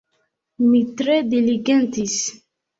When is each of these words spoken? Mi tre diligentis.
Mi 0.71 0.79
tre 1.03 1.19
diligentis. 1.35 2.19